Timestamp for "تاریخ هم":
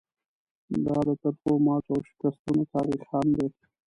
2.73-3.27